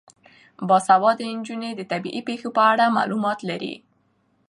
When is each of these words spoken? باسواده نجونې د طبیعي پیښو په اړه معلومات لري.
باسواده 0.67 1.25
نجونې 1.37 1.71
د 1.75 1.81
طبیعي 1.91 2.21
پیښو 2.29 2.47
په 2.57 2.61
اړه 2.71 2.85
معلومات 2.97 3.39
لري. 3.49 3.73